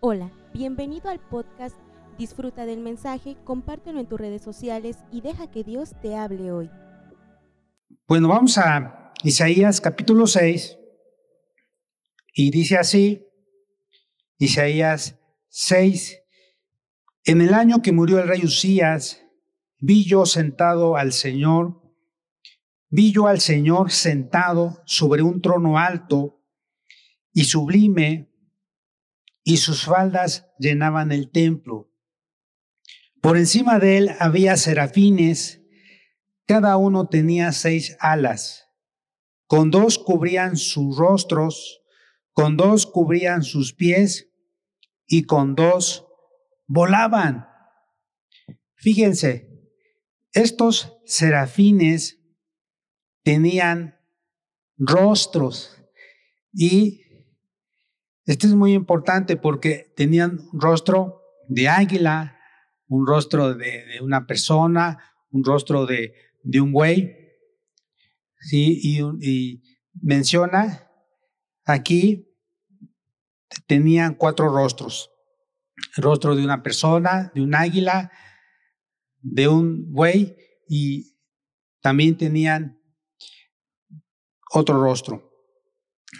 [0.00, 1.74] Hola, bienvenido al podcast.
[2.18, 6.70] Disfruta del mensaje, compártelo en tus redes sociales y deja que Dios te hable hoy.
[8.06, 10.76] Bueno, vamos a Isaías capítulo 6
[12.34, 13.26] y dice así,
[14.36, 15.18] Isaías
[15.48, 16.18] 6,
[17.24, 19.22] en el año que murió el rey Usías,
[19.78, 21.80] vi yo sentado al Señor,
[22.90, 26.44] vi yo al Señor sentado sobre un trono alto
[27.32, 28.30] y sublime,
[29.48, 31.88] y sus faldas llenaban el templo.
[33.22, 35.62] Por encima de él había serafines,
[36.46, 38.68] cada uno tenía seis alas,
[39.46, 41.80] con dos cubrían sus rostros,
[42.32, 44.32] con dos cubrían sus pies
[45.06, 46.08] y con dos
[46.66, 47.46] volaban.
[48.74, 49.48] Fíjense,
[50.32, 52.18] estos serafines
[53.22, 53.96] tenían
[54.76, 55.80] rostros
[56.52, 57.05] y
[58.26, 62.38] esto es muy importante porque tenían un rostro de águila,
[62.88, 64.98] un rostro de, una persona,
[65.30, 66.12] un rostro de,
[66.60, 67.16] un buey.
[68.40, 68.80] ¿sí?
[68.82, 69.62] Y, y
[70.02, 70.90] menciona
[71.64, 72.36] aquí,
[73.66, 75.12] tenían cuatro rostros.
[75.96, 78.10] El rostro de una persona, de un águila,
[79.20, 80.36] de un buey
[80.68, 81.16] y
[81.80, 82.80] también tenían
[84.52, 85.30] otro rostro.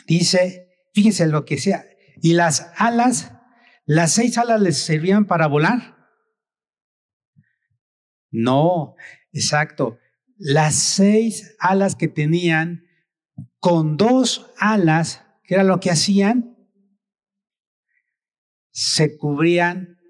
[0.06, 1.84] Dice, fíjense lo que sea,
[2.26, 3.32] y las alas,
[3.84, 5.96] las seis alas les servían para volar.
[8.32, 8.96] No,
[9.32, 10.00] exacto.
[10.36, 12.82] Las seis alas que tenían,
[13.60, 16.58] con dos alas, ¿qué era lo que hacían?
[18.72, 20.00] Se cubrían,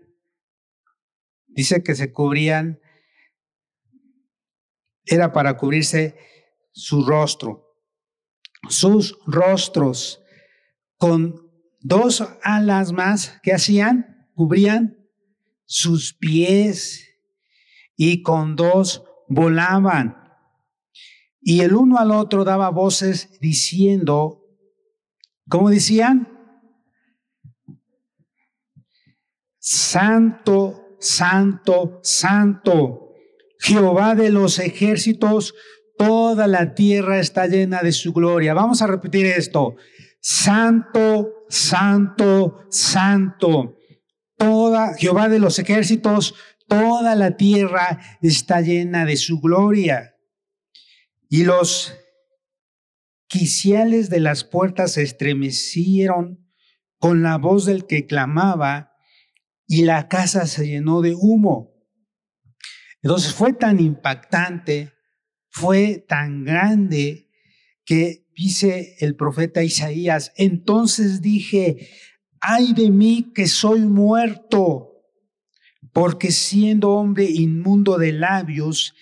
[1.48, 2.80] dice que se cubrían,
[5.04, 6.16] era para cubrirse
[6.72, 7.76] su rostro,
[8.70, 10.24] sus rostros
[10.96, 11.45] con
[11.80, 14.96] dos alas más que hacían, cubrían
[15.64, 17.08] sus pies
[17.96, 20.16] y con dos volaban.
[21.40, 24.42] Y el uno al otro daba voces diciendo,
[25.48, 26.28] ¿cómo decían?
[29.58, 33.12] Santo, santo, santo,
[33.58, 35.54] Jehová de los ejércitos,
[35.98, 38.54] toda la tierra está llena de su gloria.
[38.54, 39.76] Vamos a repetir esto.
[40.28, 43.78] Santo, santo, santo.
[44.36, 46.34] Toda Jehová de los ejércitos,
[46.66, 50.16] toda la tierra está llena de su gloria.
[51.28, 51.94] Y los
[53.28, 56.44] quiciales de las puertas se estremecieron
[56.98, 58.90] con la voz del que clamaba
[59.68, 61.72] y la casa se llenó de humo.
[63.00, 64.92] Entonces fue tan impactante,
[65.50, 67.30] fue tan grande
[67.84, 71.88] que dice el profeta Isaías, entonces dije,
[72.40, 74.92] ay de mí que soy muerto,
[75.92, 78.94] porque siendo hombre inmundo de labios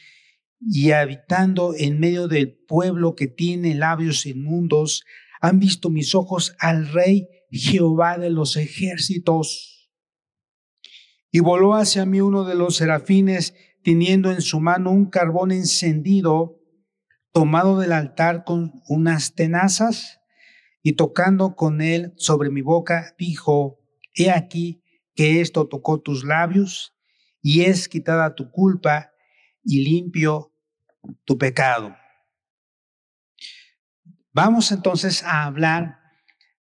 [0.61, 5.03] y habitando en medio del pueblo que tiene labios inmundos,
[5.41, 9.91] han visto mis ojos al rey Jehová de los ejércitos.
[11.33, 16.64] Y voló hacia mí uno de los serafines, teniendo en su mano un carbón encendido,
[17.35, 20.21] tomado del altar con unas tenazas
[20.85, 23.81] y tocando con él sobre mi boca, dijo,
[24.15, 24.85] he aquí
[25.17, 26.95] que esto tocó tus labios
[27.43, 29.11] y es quitada tu culpa
[29.65, 30.55] y limpio
[31.25, 31.97] tu pecado.
[34.33, 35.99] Vamos entonces a hablar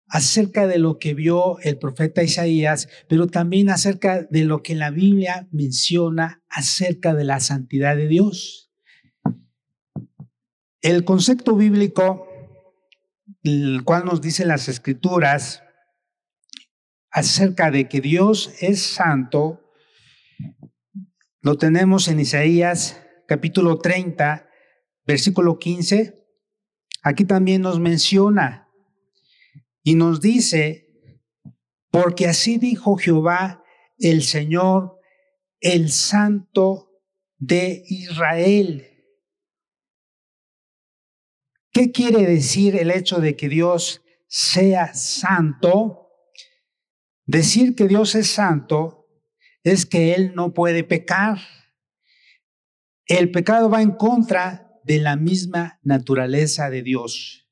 [0.06, 4.90] acerca de lo que vio el profeta Isaías, pero también acerca de lo que la
[4.90, 8.69] Biblia menciona acerca de la santidad de Dios.
[10.82, 12.26] El concepto bíblico,
[13.42, 15.62] el cual nos dicen las escrituras
[17.10, 19.60] acerca de que Dios es santo,
[21.42, 22.98] lo tenemos en Isaías
[23.28, 24.48] capítulo 30,
[25.06, 26.18] versículo 15.
[27.02, 28.68] Aquí también nos menciona
[29.82, 30.88] y nos dice,
[31.90, 33.62] porque así dijo Jehová,
[33.98, 34.98] el Señor,
[35.60, 36.90] el Santo
[37.38, 38.89] de Israel.
[41.72, 46.08] ¿Qué quiere decir el hecho de que Dios sea santo?
[47.26, 49.06] Decir que Dios es santo
[49.62, 51.38] es que Él no puede pecar.
[53.06, 57.48] El pecado va en contra de la misma naturaleza de Dios.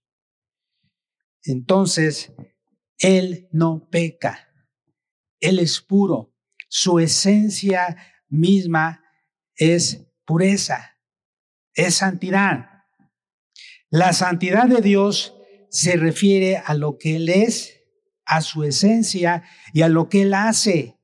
[1.45, 2.33] Entonces,
[2.99, 4.49] Él no peca.
[5.41, 6.35] Él es puro.
[6.69, 7.97] Su esencia
[8.29, 9.05] misma
[9.55, 10.99] es pureza,
[11.73, 12.78] es santidad.
[13.91, 15.35] La santidad de Dios
[15.71, 17.83] se refiere a lo que Él es,
[18.27, 20.99] a su esencia y a lo que Él hace.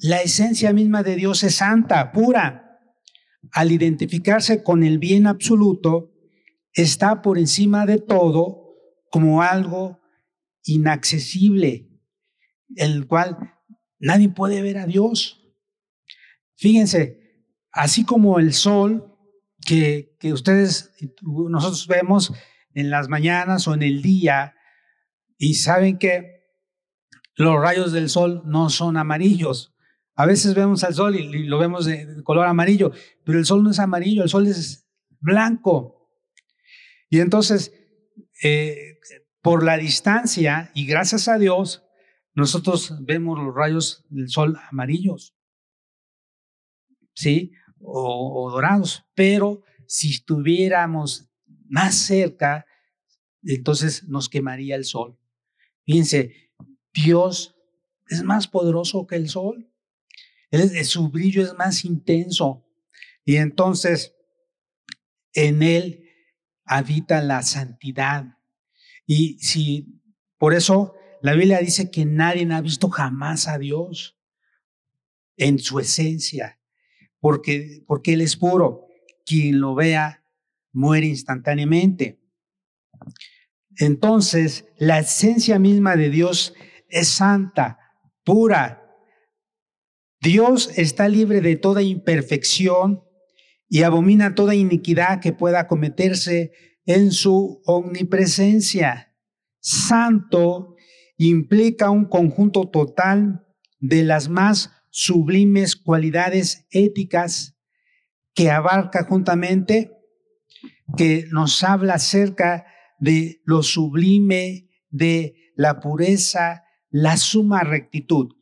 [0.00, 2.78] La esencia misma de Dios es santa, pura.
[3.50, 6.12] Al identificarse con el bien absoluto,
[6.72, 8.76] está por encima de todo
[9.10, 10.00] como algo
[10.64, 11.90] inaccesible,
[12.76, 13.36] el cual
[13.98, 15.52] nadie puede ver a Dios.
[16.54, 19.11] Fíjense, así como el sol
[19.66, 20.92] que, ustedes,
[21.22, 22.32] nosotros vemos
[22.74, 24.54] en las mañanas o en el día,
[25.38, 26.42] y saben que
[27.34, 29.74] los rayos del sol no son amarillos.
[30.14, 32.92] A veces vemos al sol y, lo vemos de, color amarillo,
[33.24, 34.88] pero el sol no es amarillo, el sol es
[35.20, 36.10] blanco.
[37.08, 37.72] Y entonces,
[38.42, 38.98] eh,
[39.40, 41.84] por la distancia y gracias a Dios,
[42.34, 45.34] nosotros vemos los rayos del sol amarillos,
[47.14, 47.52] ¿sí?
[47.82, 49.04] O, dorados.
[49.14, 51.28] Pero si estuviéramos
[51.68, 52.66] más cerca,
[53.42, 55.18] entonces nos quemaría el sol.
[55.84, 56.52] Fíjense,
[56.94, 57.56] Dios
[58.08, 59.70] es más poderoso que el sol.
[60.84, 62.64] su brillo es más intenso.
[63.24, 64.14] Y entonces
[65.34, 66.08] en Él
[66.64, 68.38] habita la santidad.
[69.06, 70.00] Y si,
[70.38, 74.18] por eso la Biblia dice que nadie ha visto jamás a Dios
[75.36, 76.60] en su esencia,
[77.22, 78.88] porque, porque Él es puro.
[79.24, 80.24] Quien lo vea
[80.72, 82.20] muere instantáneamente.
[83.76, 86.52] Entonces, la esencia misma de Dios
[86.88, 87.78] es santa,
[88.24, 88.82] pura.
[90.20, 93.04] Dios está libre de toda imperfección
[93.68, 96.50] y abomina toda iniquidad que pueda cometerse
[96.86, 99.14] en su omnipresencia.
[99.60, 100.74] Santo
[101.18, 103.46] implica un conjunto total
[103.78, 107.56] de las más sublimes cualidades éticas
[108.34, 109.90] que abarca juntamente,
[110.96, 112.66] que nos habla acerca
[112.98, 118.34] de lo sublime, de la pureza, la suma rectitud.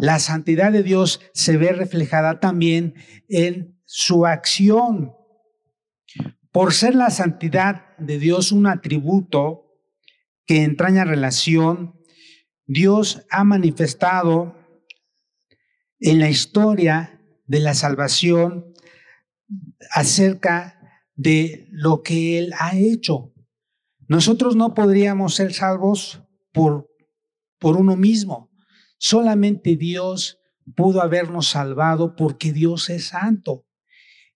[0.00, 2.94] La santidad de Dios se ve reflejada también
[3.28, 5.14] en su acción.
[6.52, 9.80] Por ser la santidad de Dios un atributo
[10.44, 11.98] que entraña relación,
[12.66, 14.65] Dios ha manifestado
[16.00, 18.72] en la historia de la salvación
[19.90, 23.32] acerca de lo que Él ha hecho.
[24.08, 26.22] Nosotros no podríamos ser salvos
[26.52, 26.88] por,
[27.58, 28.50] por uno mismo.
[28.98, 30.38] Solamente Dios
[30.74, 33.66] pudo habernos salvado porque Dios es santo.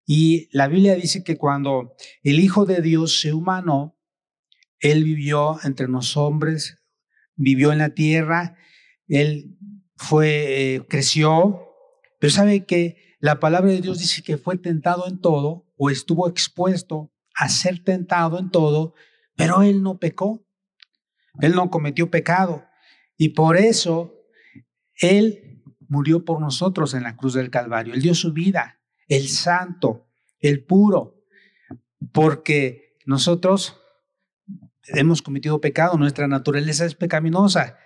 [0.07, 3.97] Y la Biblia dice que cuando el Hijo de Dios se humanó,
[4.81, 6.79] Él vivió entre los hombres,
[7.37, 8.57] vivió en la tierra,
[9.07, 9.57] Él
[10.03, 11.77] fue, eh, creció,
[12.19, 16.27] pero sabe que la palabra de Dios dice que fue tentado en todo o estuvo
[16.27, 18.95] expuesto a ser tentado en todo,
[19.37, 20.43] pero él no pecó.
[21.41, 22.65] Él no cometió pecado.
[23.19, 24.15] Y por eso
[24.95, 27.93] él murió por nosotros en la cruz del Calvario.
[27.93, 30.09] Él dio su vida, el santo,
[30.39, 31.23] el puro,
[32.11, 33.79] porque nosotros
[34.85, 37.77] hemos cometido pecado, nuestra naturaleza es pecaminosa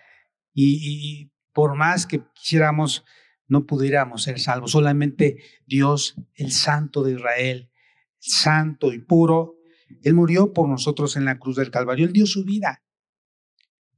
[0.52, 3.04] y, y, por más que quisiéramos,
[3.46, 4.72] no pudiéramos ser salvos.
[4.72, 7.70] Solamente Dios, el santo de Israel,
[8.18, 9.56] santo y puro,
[10.02, 12.82] Él murió por nosotros en la cruz del Calvario, Él dio su vida.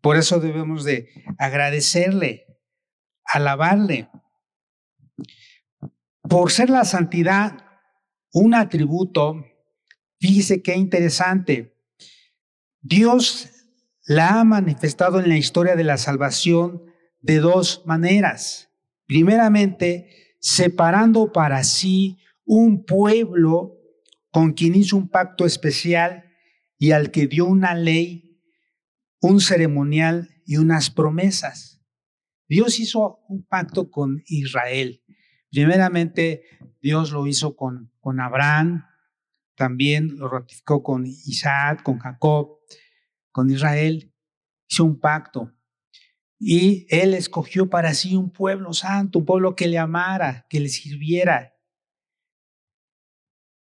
[0.00, 1.08] Por eso debemos de
[1.38, 2.46] agradecerle,
[3.24, 4.08] alabarle.
[6.22, 7.64] Por ser la santidad
[8.32, 9.46] un atributo,
[10.20, 11.74] fíjese qué interesante.
[12.82, 13.48] Dios
[14.04, 16.82] la ha manifestado en la historia de la salvación
[17.26, 18.70] de dos maneras.
[19.06, 23.72] Primeramente, separando para sí un pueblo
[24.30, 26.24] con quien hizo un pacto especial
[26.78, 28.40] y al que dio una ley,
[29.20, 31.82] un ceremonial y unas promesas.
[32.48, 35.02] Dios hizo un pacto con Israel.
[35.50, 36.42] Primeramente,
[36.80, 38.84] Dios lo hizo con, con Abraham,
[39.56, 42.58] también lo ratificó con Isaac, con Jacob,
[43.32, 44.12] con Israel.
[44.68, 45.55] Hizo un pacto.
[46.38, 50.68] Y él escogió para sí un pueblo santo, un pueblo que le amara, que le
[50.68, 51.54] sirviera,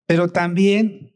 [0.09, 1.13] pero también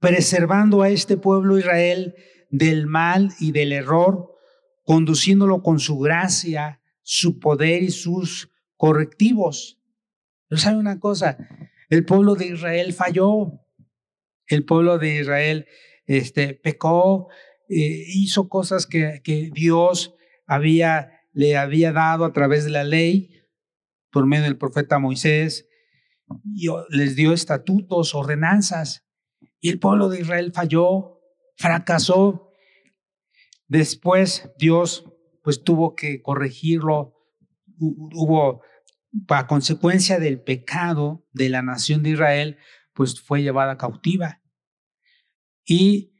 [0.00, 2.16] preservando a este pueblo Israel
[2.50, 4.34] del mal y del error,
[4.82, 9.80] conduciéndolo con su gracia, su poder y sus correctivos.
[10.48, 11.38] Pero sabe una cosa,
[11.90, 13.60] el pueblo de Israel falló,
[14.48, 15.66] el pueblo de Israel
[16.06, 17.28] este, pecó,
[17.68, 20.14] eh, hizo cosas que, que Dios
[20.58, 23.42] le había dado a través de la ley
[24.10, 25.68] por medio del profeta Moisés,
[26.90, 29.06] les dio estatutos, ordenanzas,
[29.60, 31.20] y el pueblo de Israel falló,
[31.56, 32.50] fracasó.
[33.68, 35.06] Después Dios
[35.42, 37.14] pues tuvo que corregirlo,
[37.78, 38.62] hubo
[39.28, 42.58] a consecuencia del pecado de la nación de Israel,
[42.94, 44.42] pues fue llevada cautiva.
[45.64, 46.12] Y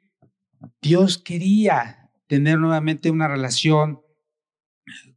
[0.80, 4.00] Dios quería tener nuevamente una relación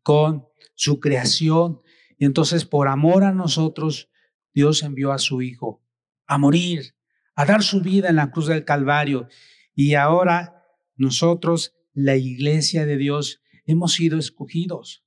[0.03, 1.81] con su creación.
[2.17, 4.09] Y entonces por amor a nosotros,
[4.53, 5.85] Dios envió a su Hijo
[6.27, 6.95] a morir,
[7.35, 9.27] a dar su vida en la cruz del Calvario.
[9.73, 10.63] Y ahora
[10.95, 15.05] nosotros, la iglesia de Dios, hemos sido escogidos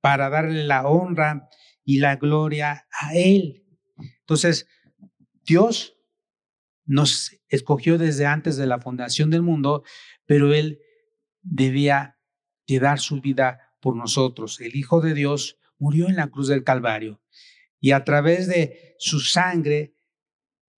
[0.00, 1.48] para darle la honra
[1.84, 3.64] y la gloria a Él.
[4.20, 4.66] Entonces,
[5.44, 5.96] Dios
[6.84, 9.84] nos escogió desde antes de la fundación del mundo,
[10.26, 10.80] pero Él
[11.42, 12.18] debía
[12.66, 14.60] de dar su vida por nosotros.
[14.60, 17.20] El Hijo de Dios murió en la cruz del Calvario
[17.80, 19.94] y a través de su sangre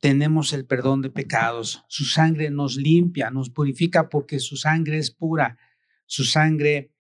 [0.01, 1.85] tenemos el perdón de pecados.
[1.89, 5.59] Su sangre nos limpia, nos purifica porque su sangre es pura.
[6.07, 6.95] Su sangre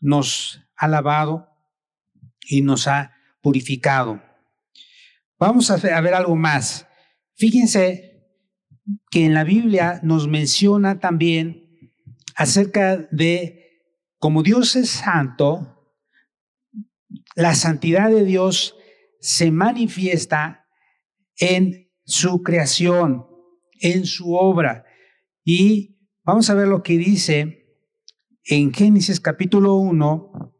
[0.00, 1.48] nos ha lavado
[2.48, 4.22] y nos ha purificado.
[5.38, 6.86] Vamos a ver algo más.
[7.34, 8.10] Fíjense
[9.10, 11.92] que en la Biblia nos menciona también
[12.34, 13.69] acerca de
[14.20, 15.94] como Dios es santo,
[17.34, 18.76] la santidad de Dios
[19.18, 20.68] se manifiesta
[21.38, 23.26] en su creación,
[23.80, 24.84] en su obra.
[25.42, 27.78] Y vamos a ver lo que dice
[28.44, 30.54] en Génesis capítulo 1,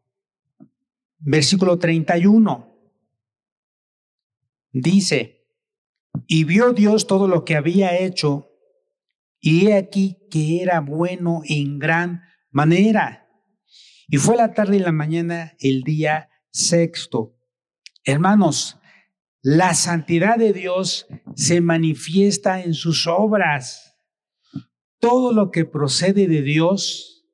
[1.18, 2.66] versículo 31.
[4.72, 5.44] Dice,
[6.26, 8.48] y vio Dios todo lo que había hecho,
[9.38, 13.19] y he aquí que era bueno en gran manera.
[14.12, 17.36] Y fue la tarde y la mañana el día sexto.
[18.02, 18.80] Hermanos,
[19.40, 23.96] la santidad de Dios se manifiesta en sus obras.
[24.98, 27.24] Todo lo que procede de Dios,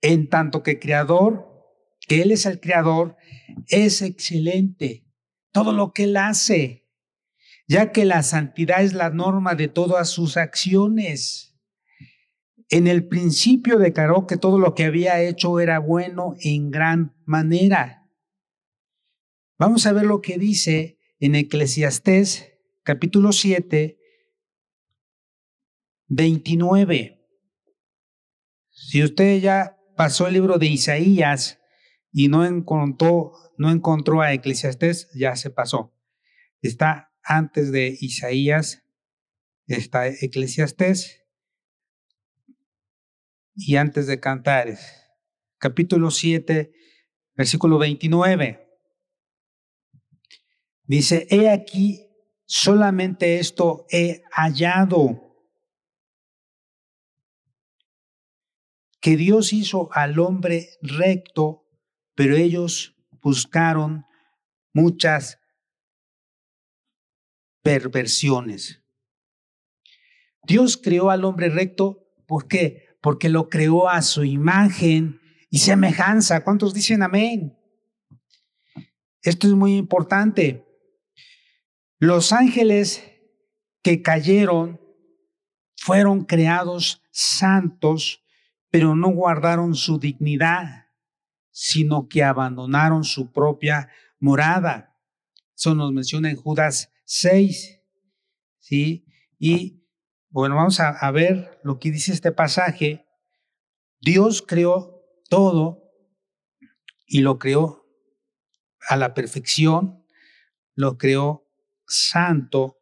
[0.00, 1.48] en tanto que creador,
[2.08, 3.16] que Él es el creador,
[3.68, 5.06] es excelente.
[5.52, 6.90] Todo lo que Él hace,
[7.68, 11.51] ya que la santidad es la norma de todas sus acciones.
[12.72, 18.08] En el principio declaró que todo lo que había hecho era bueno en gran manera.
[19.58, 22.50] Vamos a ver lo que dice en Eclesiastés
[22.82, 23.98] capítulo 7,
[26.08, 27.22] 29.
[28.70, 31.60] Si usted ya pasó el libro de Isaías
[32.10, 35.94] y no encontró, no encontró a Eclesiastés, ya se pasó.
[36.62, 38.82] Está antes de Isaías,
[39.66, 41.21] está Eclesiastés
[43.54, 44.80] y antes de Cantares.
[45.58, 46.72] Capítulo 7,
[47.34, 48.68] versículo 29.
[50.84, 52.06] Dice, he aquí,
[52.44, 55.28] solamente esto he hallado,
[59.00, 61.66] que Dios hizo al hombre recto,
[62.14, 64.04] pero ellos buscaron
[64.72, 65.40] muchas
[67.62, 68.84] perversiones.
[70.44, 72.91] Dios creó al hombre recto, ¿por qué?
[73.02, 76.42] Porque lo creó a su imagen y semejanza.
[76.42, 77.58] ¿Cuántos dicen amén?
[79.20, 80.64] Esto es muy importante.
[81.98, 83.04] Los ángeles
[83.82, 84.80] que cayeron
[85.76, 88.24] fueron creados santos,
[88.70, 90.86] pero no guardaron su dignidad,
[91.50, 94.96] sino que abandonaron su propia morada.
[95.56, 97.80] Eso nos menciona en Judas 6.
[98.58, 99.04] ¿Sí?
[99.38, 99.81] Y
[100.32, 103.06] bueno, vamos a, ver lo que dice este pasaje.
[104.00, 105.92] Dios creó todo
[107.06, 107.86] y lo creó
[108.88, 110.06] a la perfección,
[110.74, 111.46] lo creó
[111.86, 112.80] santo.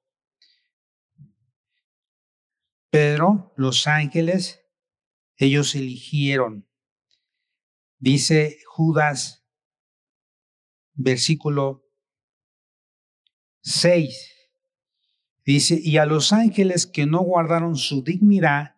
[2.89, 4.61] Pero los ángeles,
[5.37, 6.69] ellos eligieron.
[7.99, 9.45] Dice Judas,
[10.93, 11.85] versículo
[13.63, 14.40] 6.
[15.51, 18.77] Dice, y a los ángeles que no guardaron su dignidad,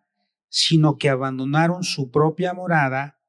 [0.49, 3.19] sino que abandonaron su propia morada,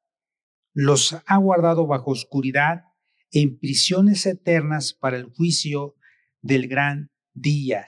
[0.73, 2.85] los ha guardado bajo oscuridad
[3.29, 5.93] en prisiones eternas para el juicio
[6.41, 7.85] del gran día.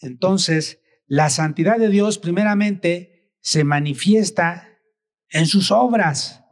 [0.00, 4.66] Entonces, la santidad de Dios primeramente se manifiesta
[5.28, 6.42] en sus obras,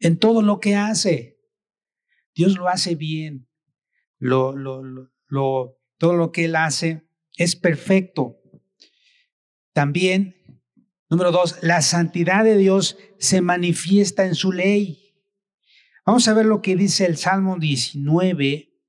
[0.00, 1.38] en todo lo que hace.
[2.34, 3.48] Dios lo hace bien.
[4.18, 4.82] Lo, lo,
[5.28, 8.40] lo, todo lo que Él hace es perfecto.
[9.72, 10.34] También,
[11.08, 15.14] número dos, la santidad de Dios se manifiesta en su ley.
[16.04, 18.82] Vamos a ver lo que dice el Salmo 19,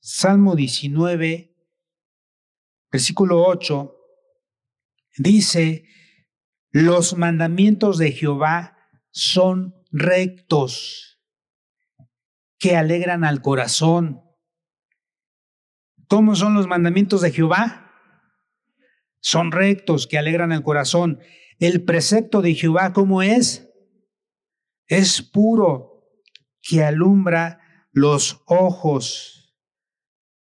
[0.00, 1.56] Salmo 19,
[2.92, 3.96] versículo 8,
[5.16, 5.88] dice,
[6.72, 8.76] los mandamientos de Jehová
[9.12, 11.22] son rectos,
[12.58, 14.23] que alegran al corazón.
[16.08, 17.92] ¿Cómo son los mandamientos de Jehová?
[19.20, 21.18] Son rectos, que alegran el corazón.
[21.58, 23.70] El precepto de Jehová, ¿cómo es?
[24.86, 26.10] Es puro,
[26.60, 27.60] que alumbra
[27.92, 29.54] los ojos.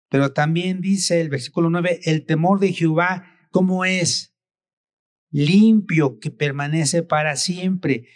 [0.08, 4.38] Pero también dice el versículo 9, el temor de Jehová, ¿cómo es?
[5.30, 8.08] Limpio, que permanece para siempre.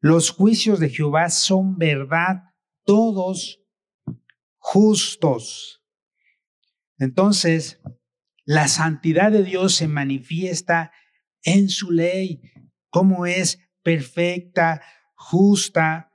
[0.00, 2.44] Los juicios de Jehová son verdad,
[2.84, 3.60] todos
[4.58, 5.83] justos.
[6.98, 7.80] Entonces,
[8.44, 10.92] la santidad de Dios se manifiesta
[11.42, 12.40] en su ley,
[12.90, 14.82] como es perfecta,
[15.14, 16.12] justa,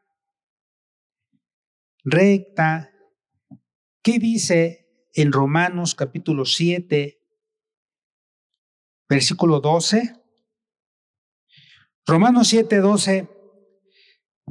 [2.03, 2.91] recta.
[4.01, 7.21] ¿Qué dice en Romanos capítulo 7,
[9.07, 10.15] versículo 12?
[12.05, 13.29] Romanos 7, 12,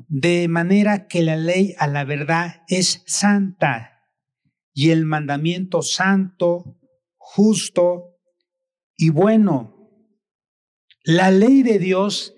[0.06, 3.97] de manera que la ley a la verdad es santa
[4.78, 6.78] y el mandamiento santo,
[7.16, 8.16] justo
[8.96, 9.90] y bueno.
[11.02, 12.36] La ley de Dios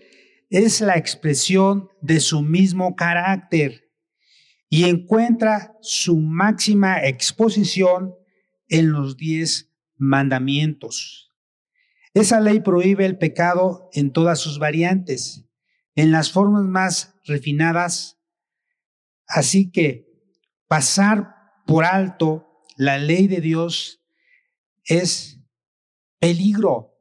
[0.48, 3.92] es la expresión de su mismo carácter
[4.70, 8.14] y encuentra su máxima exposición
[8.68, 11.34] en los diez mandamientos.
[12.14, 15.44] Esa ley prohíbe el pecado en todas sus variantes,
[15.94, 18.18] en las formas más refinadas,
[19.26, 20.08] así que
[20.68, 21.39] pasar
[21.70, 24.02] por alto la ley de Dios
[24.84, 25.40] es
[26.18, 26.96] peligro,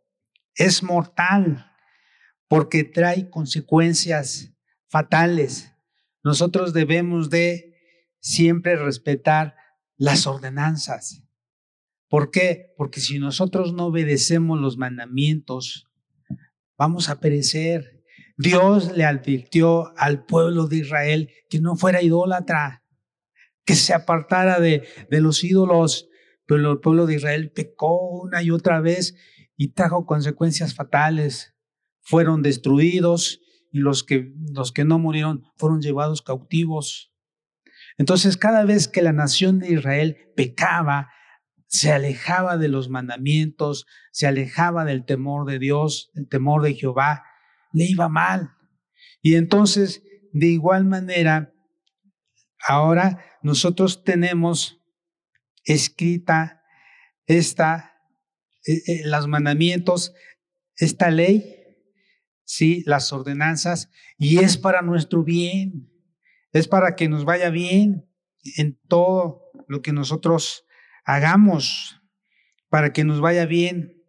[0.55, 1.71] es mortal,
[2.47, 4.53] porque trae consecuencias
[4.87, 5.73] fatales
[6.23, 7.73] nosotros debemos de
[8.19, 9.55] siempre respetar
[9.97, 11.23] las ordenanzas.
[12.09, 12.73] ¿Por qué?
[12.77, 15.87] Porque si nosotros no obedecemos los mandamientos,
[16.77, 18.03] vamos a perecer.
[18.37, 22.83] Dios le advirtió al pueblo de Israel que no fuera idólatra,
[23.69, 26.09] que se apartara de, de los ídolos,
[26.47, 29.13] pero el pueblo de Israel pecó una y otra vez
[29.57, 31.53] y trajo consecuencias fatales.
[32.01, 37.13] Fueron destruidos y los que, los que no murieron fueron llevados cautivos.
[37.99, 41.09] Entonces, cada vez que la nación de Israel pecaba,
[41.67, 47.21] se alejaba de los mandamientos, se alejaba del temor de Dios, el temor de Jehová,
[47.71, 48.49] le iba mal.
[49.21, 50.01] Y entonces,
[50.33, 51.53] de igual manera,
[52.67, 54.81] ahora nosotros tenemos
[55.63, 56.63] escrita
[57.25, 57.93] esta,
[58.65, 60.13] eh, eh, los mandamientos,
[60.75, 61.59] esta ley
[62.49, 62.81] ¿sí?
[62.87, 65.87] Las ordenanzas, y es para nuestro bien,
[66.51, 68.09] es para que nos vaya bien
[68.57, 70.65] en todo lo que nosotros
[71.05, 72.01] hagamos,
[72.67, 74.03] para que nos vaya bien.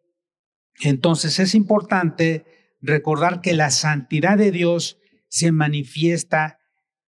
[0.80, 2.46] Entonces es importante
[2.80, 6.60] recordar que la santidad de Dios se manifiesta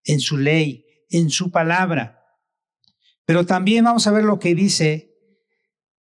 [0.05, 2.22] en su ley, en su palabra.
[3.25, 5.14] Pero también vamos a ver lo que dice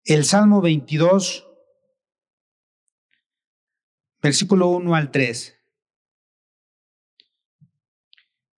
[0.04, 1.48] el Salmo 22,
[4.22, 5.58] versículo 1 al 3.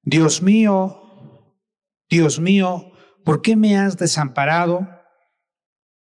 [0.04, 1.02] Dios mío,
[2.10, 2.92] Dios mío,
[3.26, 4.88] ¿por qué me has desamparado?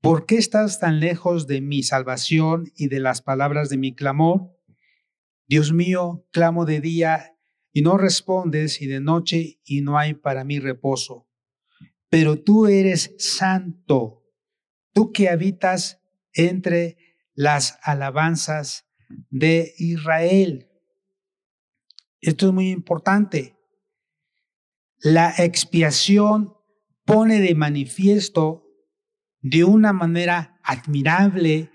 [0.00, 4.56] ¿Por qué estás tan lejos de mi salvación y de las palabras de mi clamor?
[5.48, 7.35] Dios mío, clamo de día
[7.76, 11.28] y no respondes, y de noche y no hay para mí reposo.
[12.08, 14.24] Pero tú eres santo,
[14.94, 16.00] tú que habitas
[16.32, 16.96] entre
[17.34, 18.86] las alabanzas
[19.28, 20.70] de Israel.
[22.22, 23.58] Esto es muy importante.
[25.00, 26.54] La expiación
[27.04, 28.64] pone de manifiesto
[29.42, 31.70] de una manera admirable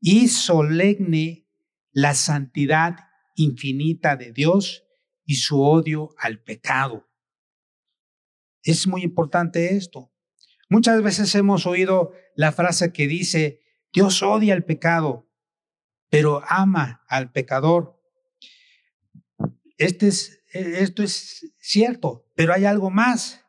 [0.00, 1.48] y solemne
[1.90, 2.98] la santidad
[3.34, 4.84] infinita de Dios
[5.28, 7.06] y su odio al pecado.
[8.62, 10.10] Es muy importante esto.
[10.70, 13.60] Muchas veces hemos oído la frase que dice,
[13.92, 15.30] Dios odia el pecado,
[16.08, 18.00] pero ama al pecador.
[19.76, 23.44] Este es, esto es cierto, pero hay algo más.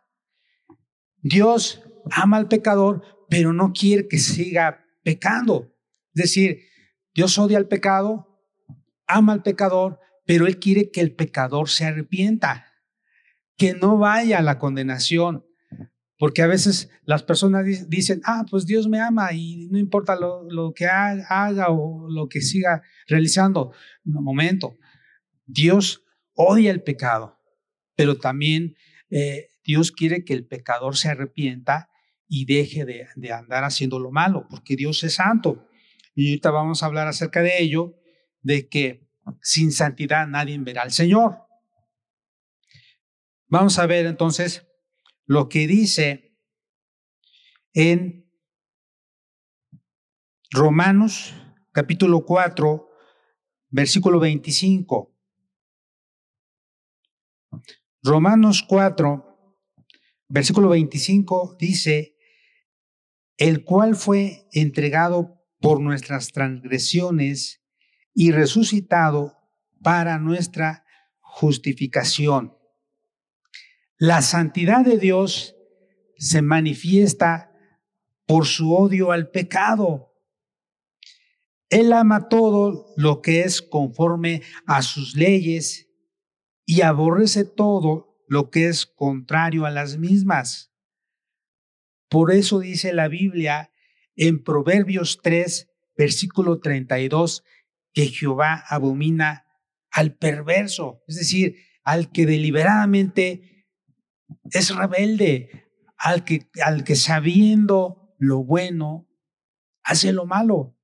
[1.21, 5.73] Dios ama al pecador, pero no quiere que siga pecando.
[6.13, 6.59] Es decir,
[7.13, 8.43] Dios odia al pecado,
[9.07, 12.71] ama al pecador, pero Él quiere que el pecador se arrepienta,
[13.57, 15.43] que no vaya a la condenación.
[16.19, 20.71] Porque a veces las personas dicen, ah, pues Dios me ama y no importa lo,
[20.75, 23.73] que haga o lo que siga realizando.
[24.05, 24.77] un momento,
[25.47, 26.03] Dios
[26.35, 27.39] odia el pecado,
[27.95, 28.75] pero también
[29.09, 31.89] eh, Dios quiere que el pecador se arrepienta
[32.27, 35.67] y deje de, de andar haciendo lo malo, porque Dios es santo.
[36.13, 37.95] y ahorita vamos a hablar acerca de ello,
[38.43, 39.08] de que
[39.41, 41.39] sin santidad nadie verá al Señor.
[43.47, 44.67] Vamos a ver entonces
[45.25, 46.37] lo que dice
[47.73, 48.29] en
[50.51, 51.35] Romanos
[51.71, 52.89] capítulo 4,
[53.69, 55.15] versículo 25.
[58.01, 59.55] Romanos 4,
[60.27, 62.15] versículo 25 dice,
[63.37, 67.63] el cual fue entregado por nuestras transgresiones
[68.19, 69.37] y resucitado
[69.81, 70.83] para nuestra
[71.21, 72.53] justificación.
[73.97, 75.55] La santidad de Dios
[76.17, 77.49] se manifiesta
[78.25, 80.11] por su odio al pecado.
[81.69, 85.89] Él ama todo lo que es conforme a sus leyes
[86.65, 90.73] y aborrece todo lo que es contrario a las mismas.
[92.09, 93.71] Por eso dice la Biblia
[94.17, 97.45] en Proverbios 3, versículo 32,
[97.99, 99.45] que Jehová abomina
[99.91, 103.67] al perverso, es decir, al que deliberadamente
[104.51, 109.09] es rebelde, al que, al que sabiendo lo bueno,
[109.83, 110.77] hace lo malo.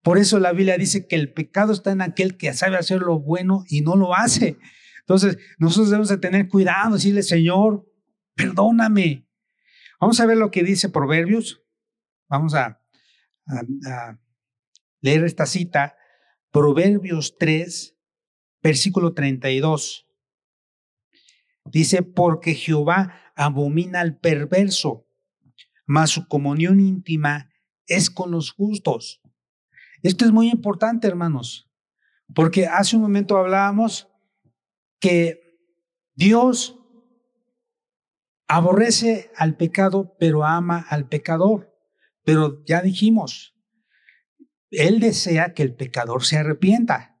[0.00, 3.20] Por eso la Biblia dice que el pecado está en aquel que sabe hacer lo
[3.20, 4.56] bueno y no lo hace.
[5.00, 7.86] Entonces, nosotros debemos de tener cuidado, decirle, Señor,
[8.34, 9.28] perdóname.
[10.00, 11.62] Vamos a ver lo que dice Proverbios.
[12.30, 12.80] Vamos a,
[13.46, 14.18] a
[15.02, 15.96] leer esta cita.
[16.52, 17.96] Proverbios 3,
[18.62, 20.06] versículo 32.
[21.64, 25.06] Dice, porque Jehová abomina al perverso,
[25.86, 27.50] mas su comunión íntima
[27.86, 29.22] es con los justos.
[30.02, 31.70] Esto es muy importante, hermanos,
[32.34, 34.08] porque hace un momento hablábamos
[35.00, 35.58] que
[36.14, 36.78] Dios
[38.46, 41.74] aborrece al pecado, pero ama al pecador.
[42.24, 43.56] Pero ya dijimos,
[44.72, 47.20] Él desea que el pecador se arrepienta.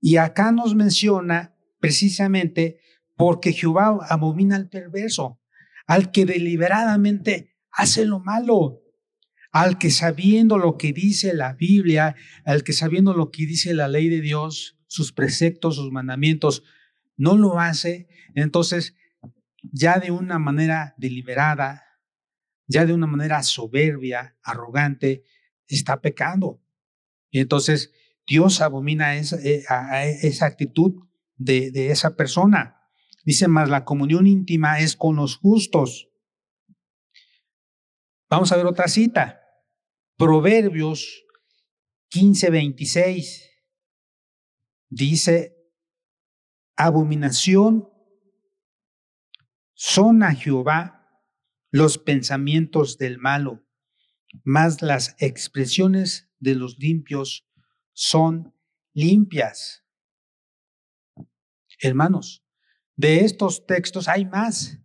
[0.00, 2.78] Y acá nos menciona precisamente
[3.16, 5.40] porque Jehová abomina al perverso,
[5.86, 8.80] al que deliberadamente hace lo malo,
[9.52, 13.88] al que sabiendo lo que dice la Biblia, al que sabiendo lo que dice la
[13.88, 16.62] ley de Dios, sus preceptos, sus mandamientos,
[17.16, 18.94] no lo hace, entonces
[19.62, 21.84] ya de una manera deliberada,
[22.66, 25.22] ya de una manera soberbia, arrogante,
[25.66, 26.61] está pecando.
[27.32, 27.92] Y entonces
[28.26, 29.64] Dios abomina esa, eh,
[30.22, 32.80] esa actitud de, de esa persona.
[33.24, 36.10] Dice más, la comunión íntima es con los justos.
[38.28, 39.40] Vamos a ver otra cita.
[40.16, 41.24] Proverbios
[42.10, 43.50] 15, 26.
[44.90, 45.56] Dice,
[46.76, 47.88] abominación
[49.72, 51.02] son a Jehová
[51.70, 53.64] los pensamientos del malo,
[54.44, 57.46] mas las expresiones de los limpios
[57.92, 58.52] son
[58.92, 59.84] limpias.
[61.80, 62.44] Hermanos,
[62.96, 64.80] de estos textos hay más,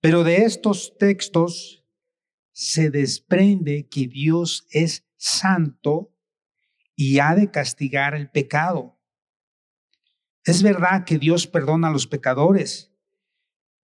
[0.00, 1.84] pero de estos textos
[2.52, 6.16] se desprende que Dios es santo
[6.94, 9.00] y ha de castigar el pecado.
[10.44, 12.92] Es verdad que Dios perdona a los pecadores,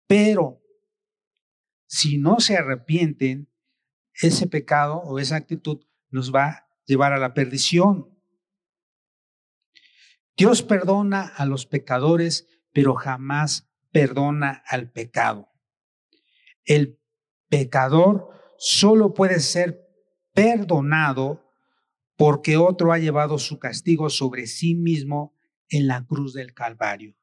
[0.07, 0.61] pero
[1.87, 3.49] si no se arrepienten,
[4.21, 8.10] ese pecado o esa actitud nos va llevar a la perdición.
[10.36, 15.50] Dios perdona a los pecadores pero jamás perdona al pecado.
[16.65, 17.00] El
[17.50, 19.80] pecador solo puede ser
[20.34, 21.52] perdonado
[22.17, 25.36] porque otro ha llevado su castigo sobre sí mismo
[25.69, 27.15] en la cruz del Calvario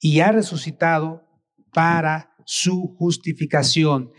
[0.00, 1.28] y ha resucitado
[1.72, 4.12] para su justificación.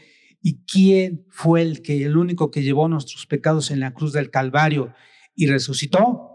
[0.45, 4.29] ¿Y quién fue el que el único que llevó nuestros pecados en la cruz del
[4.29, 4.93] Calvario
[5.33, 6.31] y resucitó?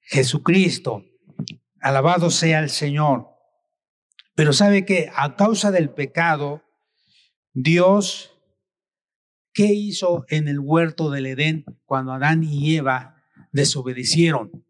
[0.00, 1.04] Jesucristo.
[1.82, 3.28] Alabado sea el Señor.
[4.34, 6.62] Pero sabe que a causa del pecado,
[7.52, 8.32] Dios,
[9.52, 14.64] ¿qué hizo en el huerto del Edén cuando Adán y Eva desobedecieron?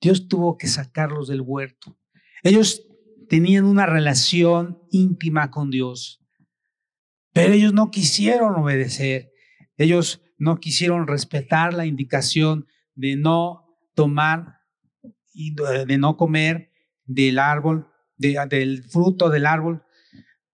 [0.00, 1.96] Dios tuvo que sacarlos del huerto.
[2.42, 2.89] Ellos
[3.30, 6.20] tenían una relación íntima con Dios,
[7.32, 9.30] pero ellos no quisieron obedecer.
[9.76, 12.66] Ellos no quisieron respetar la indicación
[12.96, 14.62] de no tomar
[15.32, 16.72] y de no comer
[17.04, 19.84] del árbol, del fruto del árbol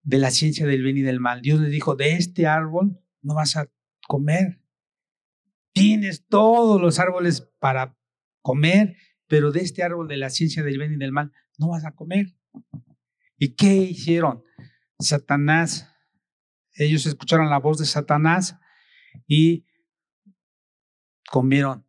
[0.02, 1.40] de la ciencia del bien y del mal.
[1.40, 3.70] Dios le dijo, de este árbol no vas a
[4.06, 4.60] comer.
[5.72, 7.96] Tienes todos los árboles para
[8.42, 8.96] comer,
[9.28, 11.92] pero de este árbol de la ciencia del bien y del mal no vas a
[11.92, 12.36] comer.
[13.38, 14.42] ¿Y qué hicieron?
[14.98, 15.92] Satanás,
[16.74, 18.58] ellos escucharon la voz de Satanás
[19.26, 19.66] y
[21.30, 21.86] comieron,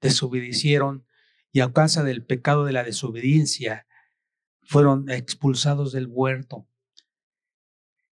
[0.00, 1.06] desobedecieron
[1.52, 3.86] y a causa del pecado de la desobediencia
[4.62, 6.66] fueron expulsados del huerto.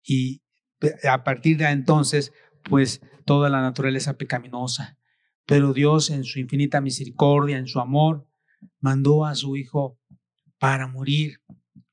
[0.04, 0.42] Y
[1.08, 4.98] a partir de entonces, pues toda la naturaleza pecaminosa.
[5.46, 8.28] Pero Dios en su infinita misericordia, en su amor,
[8.80, 10.00] mandó a su Hijo
[10.60, 11.42] para morir,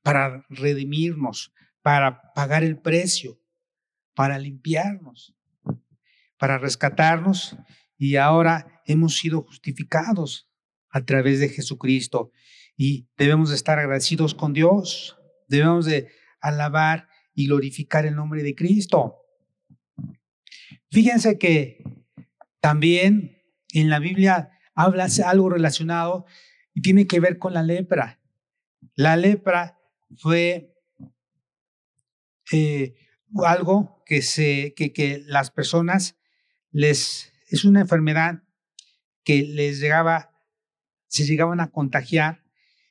[0.01, 3.39] para redimirnos, para pagar el precio,
[4.13, 5.35] para limpiarnos,
[6.37, 7.57] para rescatarnos
[7.97, 10.49] y ahora hemos sido justificados
[10.89, 12.31] a través de Jesucristo
[12.77, 18.55] y debemos de estar agradecidos con Dios, debemos de alabar y glorificar el nombre de
[18.55, 19.17] Cristo.
[20.91, 21.83] Fíjense que
[22.59, 23.41] también
[23.73, 26.25] en la Biblia habla algo relacionado
[26.73, 28.19] y tiene que ver con la lepra.
[28.95, 29.79] La lepra
[30.17, 30.73] fue
[32.51, 32.95] eh,
[33.43, 36.17] algo que, se, que, que las personas
[36.71, 38.43] les, es una enfermedad
[39.23, 40.31] que les llegaba,
[41.07, 42.43] se llegaban a contagiar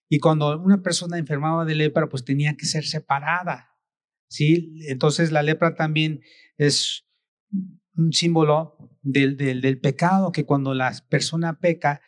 [0.08, 3.70] y cuando una persona enfermaba de lepra, pues tenía que ser separada,
[4.28, 4.76] ¿sí?
[4.88, 6.20] Entonces la lepra también
[6.58, 7.06] es
[7.96, 12.00] un símbolo del, del, del pecado, que cuando la persona peca,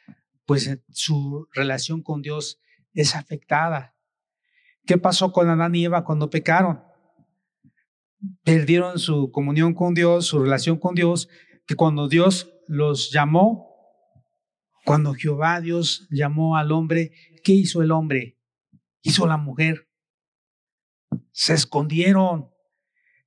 [0.45, 2.61] pues su relación con Dios
[2.97, 3.95] es afectada.
[4.85, 6.83] ¿Qué pasó con Adán y Eva cuando pecaron?
[8.43, 11.29] Perdieron su comunión con Dios, su relación con Dios,
[11.67, 13.77] que cuando Dios los llamó,
[14.85, 17.13] cuando Jehová Dios llamó al hombre,
[17.45, 18.39] ¿qué hizo el hombre?
[19.03, 19.89] Hizo la mujer.
[21.33, 22.51] Se escondieron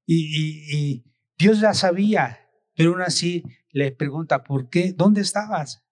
[0.05, 1.05] y, y
[1.37, 4.93] Dios ya sabía, pero aún así le pregunta, ¿por qué?
[4.93, 5.85] ¿Dónde estabas?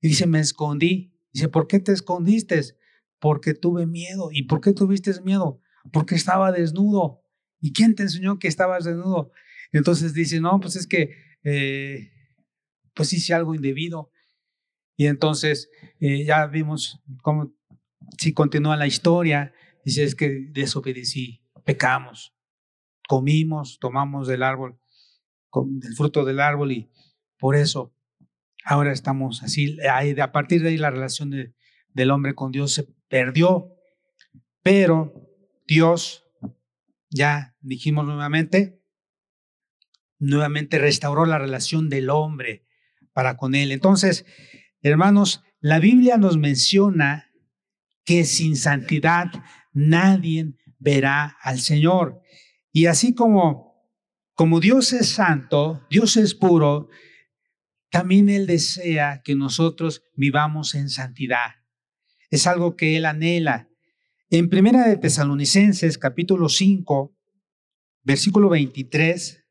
[0.00, 1.12] Y dice, me escondí.
[1.32, 2.60] Dice, ¿por qué te escondiste?
[3.22, 4.30] Porque tuve miedo.
[4.32, 5.60] ¿Y por qué tuviste miedo?
[5.92, 7.22] Porque estaba desnudo.
[7.60, 9.30] ¿Y quién te enseñó que estabas desnudo?
[9.70, 12.10] Entonces dice, no, pues es que, eh,
[12.94, 14.10] pues hice algo indebido.
[14.96, 17.54] Y entonces eh, ya vimos cómo,
[18.18, 19.54] si continúa la historia,
[19.84, 22.34] dice, es que desobedecí, pecamos,
[23.08, 24.80] comimos, tomamos del árbol,
[25.64, 26.90] del fruto del árbol y
[27.38, 27.94] por eso
[28.64, 29.78] ahora estamos así.
[29.86, 33.76] A partir de ahí la relación del hombre con Dios se perdió,
[34.62, 35.28] pero
[35.66, 36.24] Dios,
[37.10, 38.80] ya dijimos nuevamente,
[40.18, 42.64] nuevamente restauró la relación del hombre
[43.12, 43.70] para con él.
[43.70, 44.24] Entonces,
[44.80, 47.30] hermanos, la Biblia nos menciona
[48.06, 49.26] que sin santidad
[49.74, 52.22] nadie verá al Señor.
[52.72, 53.72] Y así como
[54.34, 56.88] como Dios es santo, Dios es puro,
[57.90, 61.61] también Él desea que nosotros vivamos en santidad.
[62.32, 63.68] Es algo que Él anhela.
[64.30, 67.14] En Primera de Tesalonicenses, capítulo 5,
[68.04, 69.44] versículo 23,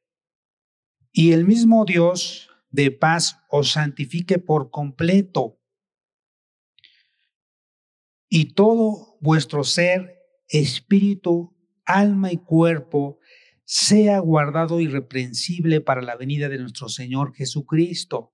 [1.11, 5.59] y el mismo Dios de paz os santifique por completo,
[8.27, 10.17] y todo vuestro ser,
[10.47, 13.19] espíritu, alma y cuerpo
[13.63, 18.33] sea guardado irreprensible para la venida de nuestro Señor Jesucristo.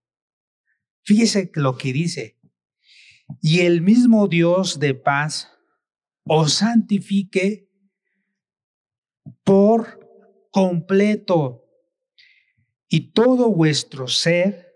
[1.04, 2.37] Fíjese lo que dice.
[3.42, 5.52] Y el mismo Dios de paz
[6.24, 7.70] os santifique
[9.44, 10.00] por
[10.52, 11.66] completo
[12.90, 14.74] y todo vuestro ser,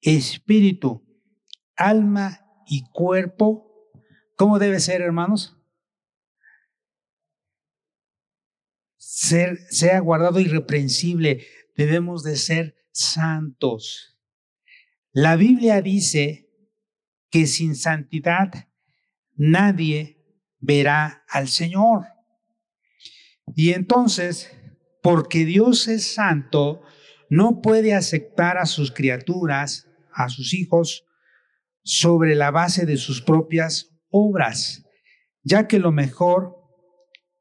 [0.00, 1.02] espíritu,
[1.76, 3.90] alma y cuerpo.
[4.36, 5.56] ¿Cómo debe ser, hermanos?
[9.22, 11.46] ser, sea guardado irreprensible.
[11.76, 14.18] Debemos de ser santos.
[15.12, 16.50] La Biblia dice
[17.32, 18.68] que sin santidad
[19.34, 20.22] nadie
[20.60, 22.04] verá al Señor.
[23.56, 24.52] Y entonces,
[25.02, 26.82] porque Dios es santo,
[27.30, 31.04] no puede aceptar a sus criaturas, a sus hijos,
[31.82, 34.84] sobre la base de sus propias obras,
[35.42, 36.54] ya que lo mejor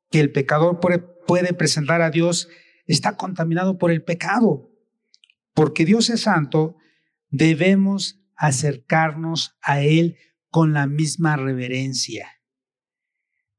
[0.09, 2.47] que el pecador puede presentar a Dios
[2.87, 4.71] está contaminado por el pecado.
[5.53, 6.77] Porque Dios es santo,
[7.29, 10.17] debemos acercarnos a Él
[10.49, 12.41] con la misma reverencia.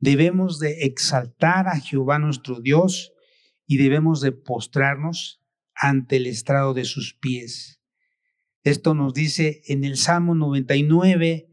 [0.00, 3.12] Debemos de exaltar a Jehová nuestro Dios
[3.64, 5.40] y debemos de postrarnos
[5.76, 7.80] ante el estrado de sus pies.
[8.64, 11.48] Esto nos dice en el Salmo 99.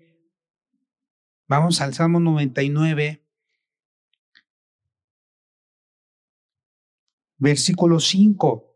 [1.47, 3.27] Vamos al Salmo 99,
[7.37, 8.75] versículo 5.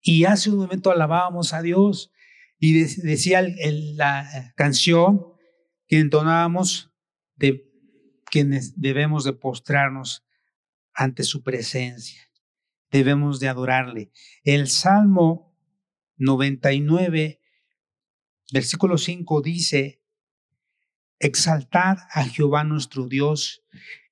[0.00, 2.10] Y hace un momento alabábamos a Dios
[2.58, 5.26] y decía la canción
[5.86, 6.90] que entonábamos
[7.36, 7.70] de
[8.30, 10.24] quienes debemos de postrarnos
[10.92, 12.22] ante su presencia.
[12.90, 14.10] Debemos de adorarle.
[14.42, 15.54] El Salmo
[16.16, 17.40] 99,
[18.52, 20.02] versículo 5 dice,
[21.18, 23.64] Exaltad a Jehová nuestro Dios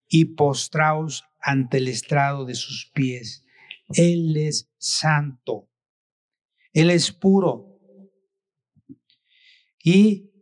[0.09, 3.45] y postraos ante el estrado de sus pies.
[3.89, 5.71] Él es santo,
[6.73, 7.74] Él es puro.
[9.87, 10.33] Y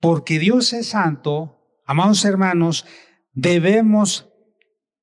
[0.00, 2.84] porque Dios es santo, amados hermanos,
[3.32, 4.28] debemos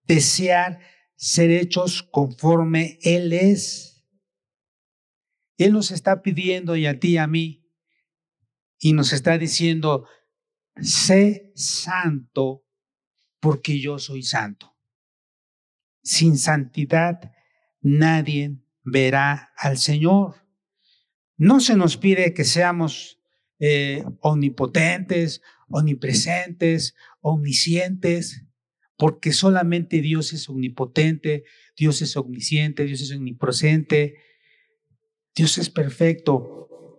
[0.03, 0.81] desear
[1.15, 4.05] ser hechos conforme Él es.
[5.57, 7.65] Él nos está pidiendo y a ti y a mí,
[8.77, 10.05] y nos está diciendo,
[10.81, 12.65] sé santo
[13.39, 14.75] porque yo soy santo.
[16.03, 17.31] Sin santidad
[17.79, 20.45] nadie verá al Señor.
[21.37, 23.21] No se nos pide que seamos
[23.59, 28.45] eh, omnipotentes, omnipresentes, omniscientes,
[28.97, 31.43] porque solamente Dios es omnipotente,
[31.75, 34.15] Dios es omnisciente, Dios es omnipresente,
[35.35, 36.97] Dios es perfecto.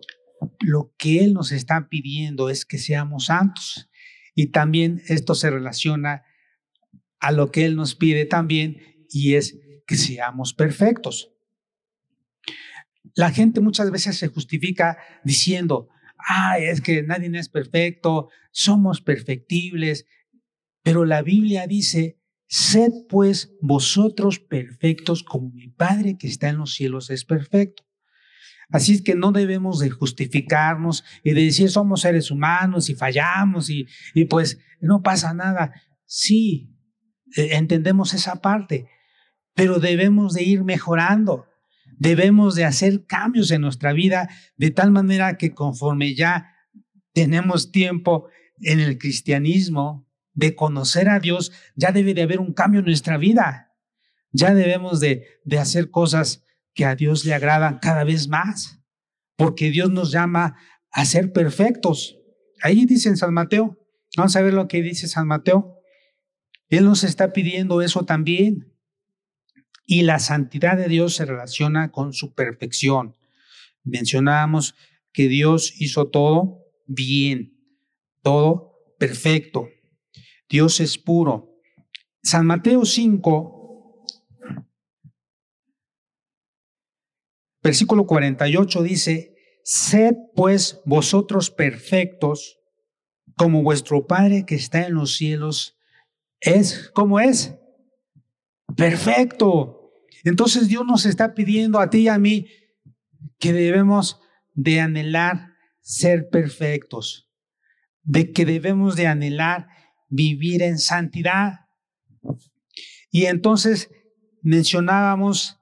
[0.59, 3.89] Lo que Él nos está pidiendo es que seamos santos.
[4.35, 6.23] Y también esto se relaciona
[7.19, 11.33] a lo que Él nos pide también, y es que seamos perfectos.
[13.15, 20.05] La gente muchas veces se justifica diciendo, ay, es que nadie es perfecto, somos perfectibles,
[20.83, 26.73] pero la Biblia dice, sed pues vosotros perfectos como mi Padre que está en los
[26.73, 27.83] cielos es perfecto.
[28.69, 33.69] Así es que no debemos de justificarnos y de decir somos seres humanos y fallamos
[33.69, 35.73] y, y pues no pasa nada.
[36.05, 36.75] Sí,
[37.35, 38.89] e, entendemos esa parte,
[39.53, 41.47] pero debemos de ir mejorando.
[41.97, 46.53] Debemos de hacer cambios en nuestra vida de tal manera que conforme ya
[47.13, 48.27] tenemos tiempo
[48.61, 53.17] en el cristianismo de conocer a Dios, ya debe de haber un cambio en nuestra
[53.17, 53.75] vida.
[54.31, 56.43] Ya debemos de, de hacer cosas
[56.75, 58.79] que a Dios le agradan cada vez más,
[59.35, 60.55] porque Dios nos llama
[60.91, 62.19] a ser perfectos.
[62.61, 63.79] Ahí dice en San Mateo,
[64.15, 65.79] vamos a ver lo que dice San Mateo.
[66.69, 68.76] Él nos está pidiendo eso también.
[69.89, 73.15] Y la santidad de Dios se relaciona con su perfección.
[73.83, 74.75] Mencionábamos
[75.13, 77.57] que Dios hizo todo bien,
[78.21, 79.69] todo perfecto.
[80.49, 81.57] Dios es puro.
[82.21, 84.05] San Mateo 5,
[87.63, 92.59] versículo 48 dice, Sed pues vosotros perfectos,
[93.37, 95.77] como vuestro Padre que está en los cielos
[96.41, 97.55] es, ¿cómo es?
[98.75, 99.76] Perfecto.
[100.27, 102.47] Entonces Dios nos está pidiendo a ti y a mí
[103.39, 104.19] que debemos
[104.53, 107.31] de anhelar ser perfectos,
[108.03, 109.67] de que debemos de anhelar
[110.09, 111.53] vivir en santidad.
[113.09, 113.89] Y entonces
[114.41, 115.59] mencionábamos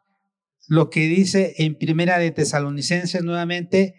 [0.68, 3.94] lo que dice en Primera de Tesalonicenses nuevamente,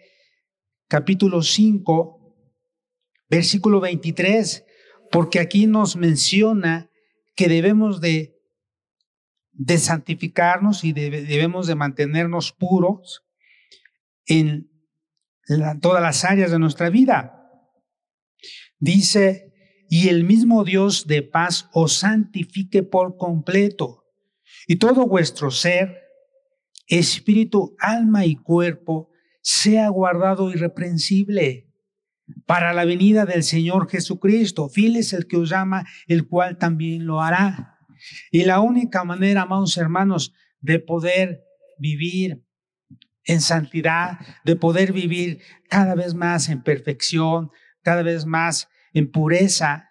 [0.89, 2.35] capítulo 5,
[3.29, 4.65] versículo 23,
[5.13, 6.91] porque aquí nos menciona
[7.35, 8.36] que debemos de
[9.57, 13.25] de santificarnos y debemos de mantenernos puros
[14.25, 14.69] en
[15.81, 17.33] todas las áreas de nuestra vida.
[18.79, 19.53] Dice,
[19.89, 24.05] y el mismo Dios de paz os santifique por completo,
[24.67, 26.03] y todo vuestro ser,
[26.87, 29.09] espíritu, alma y cuerpo,
[29.41, 31.73] sea guardado irreprensible
[32.45, 34.69] para la venida del Señor Jesucristo.
[34.69, 37.76] Fiel es el que os llama, el cual también lo hará.
[38.31, 41.43] Y la única manera, amados hermanos, de poder
[41.77, 42.43] vivir
[43.25, 49.89] en santidad, de poder vivir cada vez más en perfección, cada vez más en pureza,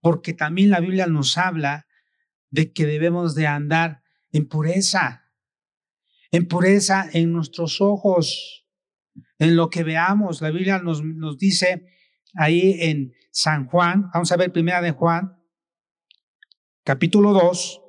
[0.00, 1.86] porque también la Biblia nos habla
[2.50, 5.24] de que debemos de andar en pureza,
[6.30, 8.66] en pureza en nuestros ojos,
[9.38, 10.40] en lo que veamos.
[10.40, 11.86] La Biblia nos, nos dice
[12.34, 15.37] ahí en San Juan, vamos a ver primera de Juan,
[16.88, 17.82] capítulo 2,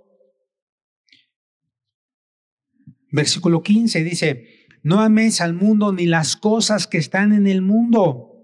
[3.13, 8.43] versículo 15, dice, no améis al mundo ni las cosas que están en el mundo.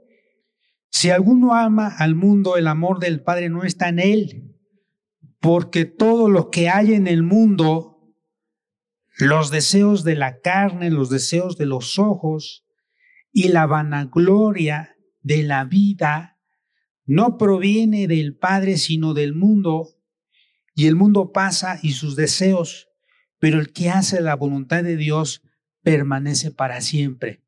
[0.90, 4.56] Si alguno ama al mundo, el amor del Padre no está en él,
[5.42, 8.16] porque todo lo que hay en el mundo,
[9.18, 12.66] los deseos de la carne, los deseos de los ojos
[13.34, 16.40] y la vanagloria de la vida,
[17.04, 19.95] no proviene del Padre, sino del mundo
[20.76, 22.90] y el mundo pasa y sus deseos,
[23.40, 25.42] pero el que hace la voluntad de Dios
[25.82, 27.42] permanece para siempre.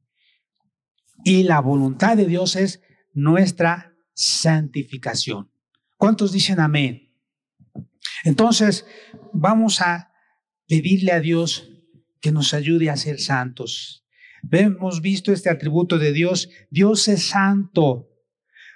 [1.26, 2.82] Y la voluntad de Dios es
[3.14, 5.52] nuestra santificación.
[5.98, 7.14] ¿Cuántos dicen amén?
[8.24, 8.86] Entonces,
[9.34, 10.14] vamos a
[10.68, 11.70] pedirle a Dios
[12.22, 14.06] que nos ayude a ser santos.
[14.52, 16.50] Hemos visto este atributo de Dios.
[16.70, 18.10] Dios es santo.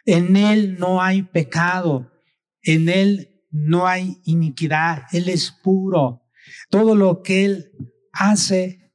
[0.06, 2.12] En Él no hay pecado.
[2.64, 5.04] En Él no hay iniquidad.
[5.12, 6.24] Él es puro.
[6.70, 7.72] Todo lo que Él
[8.12, 8.93] hace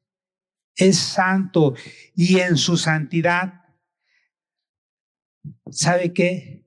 [0.74, 1.74] es santo.
[2.14, 3.60] Y en su santidad,
[5.70, 6.64] ¿sabe qué?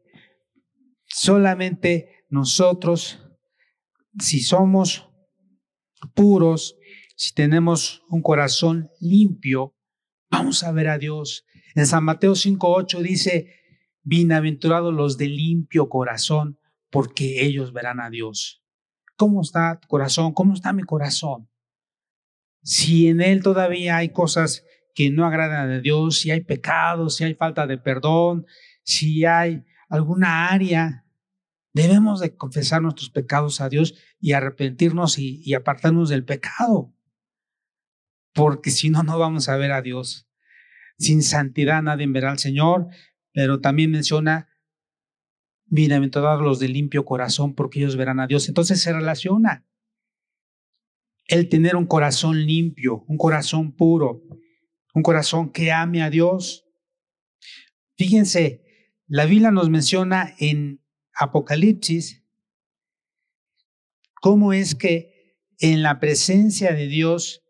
[1.05, 3.25] Solamente nosotros,
[4.19, 5.09] si somos
[6.13, 6.77] puros,
[7.15, 9.75] si tenemos un corazón limpio,
[10.29, 11.45] vamos a ver a Dios.
[11.75, 13.55] En San Mateo 5.8 dice,
[14.03, 16.58] bienaventurados los de limpio corazón,
[16.89, 18.63] porque ellos verán a Dios.
[19.15, 20.33] ¿Cómo está tu corazón?
[20.33, 21.49] ¿Cómo está mi corazón?
[22.63, 27.23] Si en él todavía hay cosas que no agradan a Dios, si hay pecados, si
[27.23, 28.45] hay falta de perdón,
[28.83, 31.05] si hay alguna área,
[31.73, 36.93] debemos de confesar nuestros pecados a Dios y arrepentirnos y, y apartarnos del pecado.
[38.33, 40.29] Porque si no, no vamos a ver a Dios.
[40.97, 42.87] Sin santidad nadie verá al Señor,
[43.31, 44.48] pero también menciona,
[45.69, 48.47] bienaventurados los de limpio corazón, porque ellos verán a Dios.
[48.47, 49.65] Entonces se relaciona
[51.27, 54.23] el tener un corazón limpio, un corazón puro,
[54.93, 56.65] un corazón que ame a Dios.
[57.97, 58.63] Fíjense,
[59.07, 62.23] la Biblia nos menciona en Apocalipsis
[64.21, 67.43] cómo es que en la presencia de Dios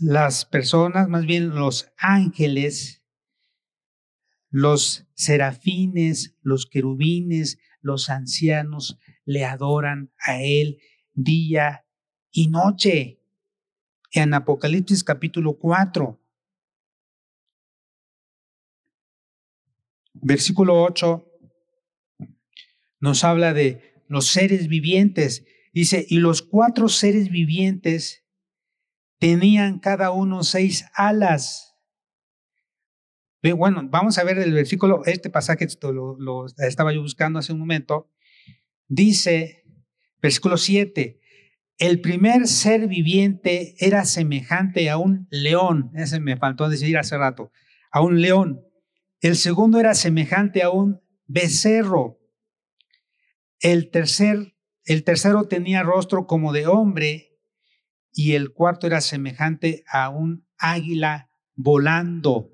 [0.00, 3.03] las personas, más bien los ángeles,
[4.54, 10.78] los serafines, los querubines, los ancianos le adoran a Él
[11.12, 11.88] día
[12.30, 13.20] y noche.
[14.12, 16.22] En Apocalipsis capítulo 4,
[20.12, 21.28] versículo 8,
[23.00, 25.44] nos habla de los seres vivientes.
[25.72, 28.24] Dice, y los cuatro seres vivientes
[29.18, 31.73] tenían cada uno seis alas.
[33.52, 37.58] Bueno, vamos a ver el versículo, este pasaje lo, lo estaba yo buscando hace un
[37.58, 38.10] momento.
[38.88, 39.64] Dice,
[40.24, 41.20] Versículo 7.
[41.76, 45.90] El primer ser viviente era semejante a un león.
[45.94, 47.52] Ese me faltó decir hace rato.
[47.90, 48.64] A un león.
[49.20, 52.20] El segundo era semejante a un becerro.
[53.60, 57.38] El, tercer, el tercero tenía rostro como de hombre
[58.14, 62.53] y el cuarto era semejante a un águila volando.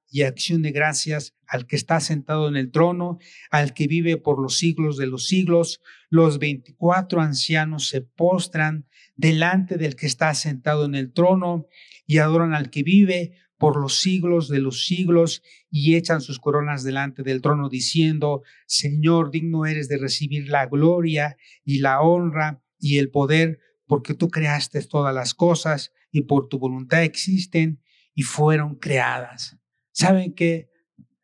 [0.11, 3.17] y acción de gracias al que está sentado en el trono,
[3.49, 8.85] al que vive por los siglos de los siglos, los veinticuatro ancianos se postran
[9.15, 11.67] delante del que está sentado en el trono
[12.05, 16.83] y adoran al que vive por los siglos de los siglos y echan sus coronas
[16.83, 22.97] delante del trono diciendo, Señor, digno eres de recibir la gloria y la honra y
[22.97, 27.81] el poder, porque tú creaste todas las cosas y por tu voluntad existen
[28.15, 29.60] y fueron creadas.
[30.01, 30.71] ¿Saben qué,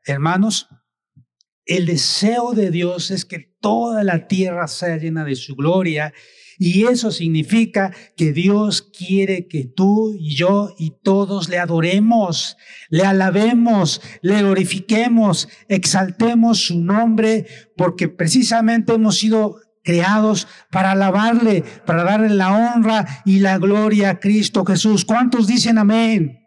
[0.06, 0.70] hermanos?
[1.66, 6.14] El deseo de Dios es que toda la tierra sea llena de su gloria
[6.60, 12.56] y eso significa que Dios quiere que tú y yo y todos le adoremos,
[12.90, 22.04] le alabemos, le glorifiquemos, exaltemos su nombre, porque precisamente hemos sido creados para alabarle, para
[22.04, 25.04] darle la honra y la gloria a Cristo Jesús.
[25.04, 26.47] ¿Cuántos dicen amén?